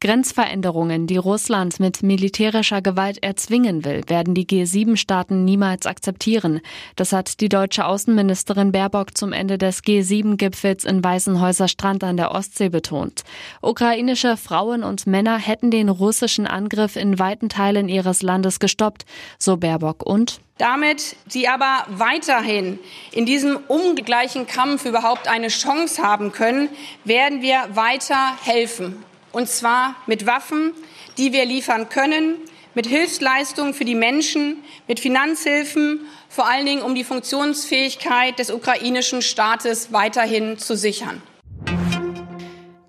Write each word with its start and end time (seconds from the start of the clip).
Grenzveränderungen, 0.00 1.08
die 1.08 1.16
Russland 1.16 1.80
mit 1.80 2.04
militärischer 2.04 2.80
Gewalt 2.80 3.20
erzwingen 3.20 3.84
will, 3.84 4.02
werden 4.06 4.32
die 4.32 4.46
G7-Staaten 4.46 5.44
niemals 5.44 5.86
akzeptieren. 5.86 6.60
Das 6.94 7.12
hat 7.12 7.40
die 7.40 7.48
deutsche 7.48 7.84
Außenministerin 7.84 8.70
Baerbock 8.70 9.18
zum 9.18 9.32
Ende 9.32 9.58
des 9.58 9.82
G7-Gipfels 9.82 10.84
in 10.84 11.02
Weißenhäuser 11.02 11.66
Strand 11.66 12.04
an 12.04 12.16
der 12.16 12.30
Ostsee 12.30 12.68
betont. 12.68 13.24
Ukrainische 13.60 14.36
Frauen 14.36 14.84
und 14.84 15.08
Männer 15.08 15.36
hätten 15.36 15.72
den 15.72 15.88
russischen 15.88 16.46
Angriff 16.46 16.94
in 16.94 17.18
weiten 17.18 17.48
Teilen 17.48 17.88
ihres 17.88 18.22
Landes 18.22 18.60
gestoppt, 18.60 19.04
so 19.36 19.56
Baerbock 19.56 20.06
und 20.06 20.40
damit 20.58 21.14
sie 21.28 21.46
aber 21.46 21.86
weiterhin 21.88 22.80
in 23.12 23.26
diesem 23.26 23.56
ungleichen 23.68 24.48
Kampf 24.48 24.86
überhaupt 24.86 25.28
eine 25.28 25.48
Chance 25.48 26.02
haben 26.02 26.32
können, 26.32 26.68
werden 27.04 27.42
wir 27.42 27.60
weiter 27.74 28.36
helfen. 28.42 29.04
Und 29.32 29.48
zwar 29.48 29.96
mit 30.06 30.26
Waffen, 30.26 30.72
die 31.18 31.32
wir 31.32 31.44
liefern 31.44 31.88
können, 31.88 32.36
mit 32.74 32.86
Hilfsleistungen 32.86 33.74
für 33.74 33.84
die 33.84 33.94
Menschen, 33.94 34.58
mit 34.86 35.00
Finanzhilfen, 35.00 36.00
vor 36.28 36.48
allen 36.48 36.66
Dingen 36.66 36.82
um 36.82 36.94
die 36.94 37.04
Funktionsfähigkeit 37.04 38.38
des 38.38 38.50
ukrainischen 38.50 39.22
Staates 39.22 39.92
weiterhin 39.92 40.58
zu 40.58 40.76
sichern. 40.76 41.20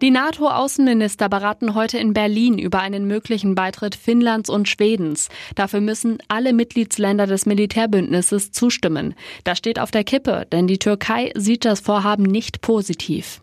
Die 0.02 0.12
NATO-Außenminister 0.12 1.28
beraten 1.28 1.76
heute 1.76 1.98
in 1.98 2.14
Berlin 2.14 2.58
über 2.58 2.80
einen 2.80 3.06
möglichen 3.06 3.54
Beitritt 3.54 3.96
Finnlands 3.96 4.50
und 4.50 4.70
Schwedens. 4.70 5.28
Dafür 5.56 5.82
müssen 5.82 6.20
alle 6.30 6.54
Mitgliedsländer 6.54 7.28
des 7.28 7.46
Militärbündnisses 7.46 8.52
zustimmen. 8.52 9.14
Das 9.44 9.58
steht 9.58 9.78
auf 9.78 9.92
der 9.92 10.06
Kippe, 10.06 10.48
denn 10.54 10.68
die 10.68 10.80
Türkei 10.80 11.34
sieht 11.36 11.66
das 11.66 11.82
Vorhaben 11.82 12.24
nicht 12.24 12.62
positiv. 12.62 13.42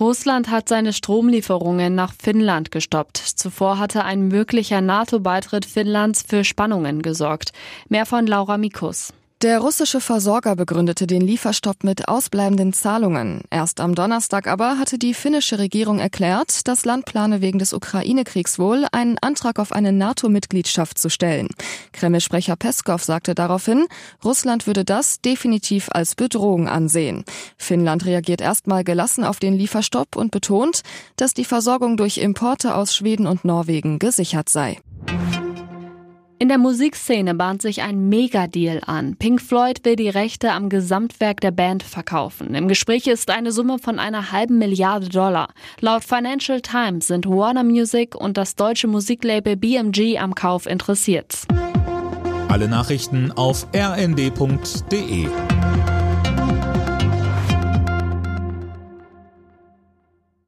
Russland 0.00 0.48
hat 0.48 0.68
seine 0.68 0.92
Stromlieferungen 0.92 1.94
nach 1.94 2.12
Finnland 2.12 2.70
gestoppt. 2.70 3.16
Zuvor 3.16 3.78
hatte 3.78 4.04
ein 4.04 4.28
möglicher 4.28 4.80
NATO-Beitritt 4.80 5.64
Finnlands 5.66 6.22
für 6.22 6.44
Spannungen 6.44 7.02
gesorgt. 7.02 7.52
Mehr 7.88 8.06
von 8.06 8.26
Laura 8.26 8.58
Mikus. 8.58 9.12
Der 9.40 9.60
russische 9.60 10.00
Versorger 10.00 10.56
begründete 10.56 11.06
den 11.06 11.20
Lieferstopp 11.20 11.84
mit 11.84 12.08
ausbleibenden 12.08 12.72
Zahlungen. 12.72 13.42
Erst 13.50 13.78
am 13.78 13.94
Donnerstag 13.94 14.48
aber 14.48 14.78
hatte 14.78 14.98
die 14.98 15.14
finnische 15.14 15.60
Regierung 15.60 16.00
erklärt, 16.00 16.66
das 16.66 16.84
Land 16.84 17.04
plane 17.04 17.40
wegen 17.40 17.60
des 17.60 17.72
Ukraine-Kriegs 17.72 18.58
wohl, 18.58 18.86
einen 18.90 19.16
Antrag 19.18 19.60
auf 19.60 19.70
eine 19.70 19.92
NATO-Mitgliedschaft 19.92 20.98
zu 20.98 21.08
stellen. 21.08 21.50
Kreml-Sprecher 21.92 22.56
Peskov 22.56 23.04
sagte 23.04 23.36
daraufhin, 23.36 23.86
Russland 24.24 24.66
würde 24.66 24.84
das 24.84 25.20
definitiv 25.20 25.88
als 25.92 26.16
Bedrohung 26.16 26.66
ansehen. 26.66 27.22
Finnland 27.56 28.06
reagiert 28.06 28.40
erstmal 28.40 28.82
gelassen 28.82 29.22
auf 29.22 29.38
den 29.38 29.54
Lieferstopp 29.54 30.16
und 30.16 30.32
betont, 30.32 30.82
dass 31.14 31.32
die 31.32 31.44
Versorgung 31.44 31.96
durch 31.96 32.18
Importe 32.18 32.74
aus 32.74 32.92
Schweden 32.92 33.28
und 33.28 33.44
Norwegen 33.44 34.00
gesichert 34.00 34.48
sei. 34.48 34.80
In 36.40 36.48
der 36.48 36.58
Musikszene 36.58 37.34
bahnt 37.34 37.62
sich 37.62 37.82
ein 37.82 38.08
Megadeal 38.08 38.80
an. 38.86 39.16
Pink 39.16 39.42
Floyd 39.42 39.84
will 39.84 39.96
die 39.96 40.08
Rechte 40.08 40.52
am 40.52 40.68
Gesamtwerk 40.68 41.40
der 41.40 41.50
Band 41.50 41.82
verkaufen. 41.82 42.54
Im 42.54 42.68
Gespräch 42.68 43.08
ist 43.08 43.30
eine 43.30 43.50
Summe 43.50 43.80
von 43.80 43.98
einer 43.98 44.30
halben 44.30 44.56
Milliarde 44.58 45.08
Dollar. 45.08 45.48
Laut 45.80 46.04
Financial 46.04 46.60
Times 46.60 47.08
sind 47.08 47.26
Warner 47.26 47.64
Music 47.64 48.14
und 48.14 48.36
das 48.36 48.54
deutsche 48.54 48.86
Musiklabel 48.86 49.56
BMG 49.56 50.18
am 50.20 50.36
Kauf 50.36 50.66
interessiert. 50.66 51.38
Alle 52.48 52.68
Nachrichten 52.68 53.32
auf 53.32 53.66
rnd.de 53.74 55.26